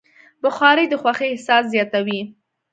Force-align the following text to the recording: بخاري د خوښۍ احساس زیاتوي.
بخاري 0.43 0.85
د 0.89 0.93
خوښۍ 1.01 1.27
احساس 1.31 1.63
زیاتوي. 1.73 2.21